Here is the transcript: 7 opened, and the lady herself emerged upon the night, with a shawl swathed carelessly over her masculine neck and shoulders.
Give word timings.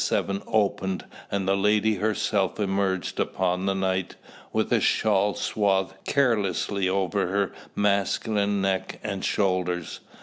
7 0.03 0.41
opened, 0.47 1.05
and 1.29 1.47
the 1.47 1.55
lady 1.55 1.97
herself 1.97 2.59
emerged 2.59 3.19
upon 3.19 3.67
the 3.67 3.75
night, 3.75 4.15
with 4.51 4.73
a 4.73 4.79
shawl 4.81 5.35
swathed 5.35 5.93
carelessly 6.05 6.89
over 6.89 7.27
her 7.27 7.51
masculine 7.75 8.61
neck 8.63 8.99
and 9.03 9.23
shoulders. 9.23 9.99